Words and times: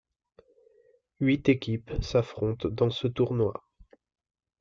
Huit 1.19 1.47
équipes 1.47 2.01
s'affrontent 2.01 2.69
dans 2.69 2.89
ce 2.89 3.05
tournoi. 3.07 3.63